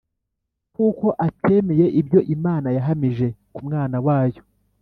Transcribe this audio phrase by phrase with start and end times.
[0.75, 4.41] kuko atemeye ibyo Imana yahamije ku Mwana wayo.